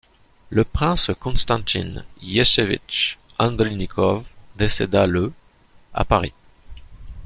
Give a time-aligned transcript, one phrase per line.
[0.49, 4.23] Le prince Konstantin Ieseevitch Andronikov
[4.55, 5.31] décéda le
[5.93, 6.33] à Paris.